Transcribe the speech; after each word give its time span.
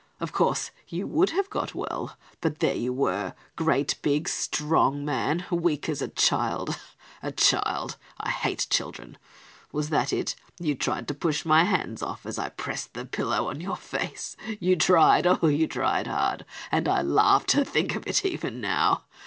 Of 0.19 0.31
course 0.31 0.71
you 0.87 1.05
would 1.05 1.29
have 1.29 1.47
got 1.51 1.75
well; 1.75 2.17
but 2.41 2.57
there 2.57 2.73
you 2.73 2.91
were, 2.91 3.35
great 3.55 3.99
big, 4.01 4.27
strong 4.27 5.05
man, 5.05 5.45
weak 5.51 5.87
as 5.87 6.01
a 6.01 6.07
child, 6.07 6.75
a 7.21 7.31
child! 7.31 7.97
I 8.19 8.31
hate 8.31 8.65
children. 8.71 9.19
Was 9.71 9.89
that 9.89 10.11
it? 10.11 10.33
You 10.59 10.73
tried 10.73 11.07
to 11.09 11.13
push 11.13 11.45
my 11.45 11.65
hands 11.65 12.01
off, 12.01 12.25
as 12.25 12.39
I 12.39 12.49
pressed 12.49 12.95
the 12.95 13.05
pillow 13.05 13.47
on 13.47 13.61
your 13.61 13.77
face, 13.77 14.35
you 14.59 14.75
tried; 14.75 15.27
oh, 15.27 15.45
you 15.45 15.67
tried 15.67 16.07
hard, 16.07 16.45
and 16.71 16.87
I 16.87 17.03
laugh 17.03 17.45
to 17.53 17.63
think 17.63 17.93
of 17.95 18.07
it 18.07 18.25
even 18.25 18.59
now. 18.59 19.03